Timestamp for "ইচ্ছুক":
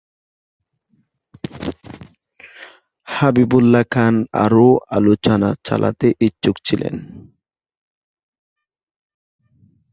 6.19-6.55